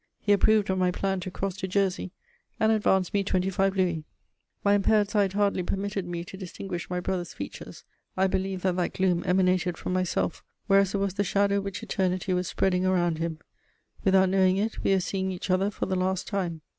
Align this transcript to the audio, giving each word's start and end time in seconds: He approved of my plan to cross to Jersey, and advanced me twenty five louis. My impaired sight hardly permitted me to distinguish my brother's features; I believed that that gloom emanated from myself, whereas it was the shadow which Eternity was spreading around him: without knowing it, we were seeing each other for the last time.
He 0.19 0.31
approved 0.33 0.71
of 0.71 0.79
my 0.79 0.89
plan 0.89 1.19
to 1.19 1.29
cross 1.29 1.55
to 1.57 1.67
Jersey, 1.67 2.09
and 2.59 2.71
advanced 2.71 3.13
me 3.13 3.23
twenty 3.23 3.51
five 3.51 3.75
louis. 3.75 4.03
My 4.63 4.73
impaired 4.73 5.11
sight 5.11 5.33
hardly 5.33 5.61
permitted 5.61 6.07
me 6.07 6.23
to 6.23 6.37
distinguish 6.37 6.89
my 6.89 6.99
brother's 6.99 7.35
features; 7.35 7.83
I 8.17 8.25
believed 8.25 8.63
that 8.63 8.77
that 8.77 8.93
gloom 8.93 9.21
emanated 9.27 9.77
from 9.77 9.93
myself, 9.93 10.43
whereas 10.65 10.95
it 10.95 10.97
was 10.97 11.13
the 11.13 11.23
shadow 11.23 11.61
which 11.61 11.83
Eternity 11.83 12.33
was 12.33 12.47
spreading 12.47 12.83
around 12.83 13.19
him: 13.19 13.37
without 14.03 14.29
knowing 14.29 14.57
it, 14.57 14.83
we 14.83 14.91
were 14.91 14.99
seeing 15.01 15.31
each 15.31 15.51
other 15.51 15.69
for 15.69 15.85
the 15.85 15.95
last 15.95 16.27
time. 16.27 16.61